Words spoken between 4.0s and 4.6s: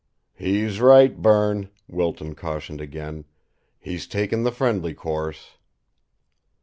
taken the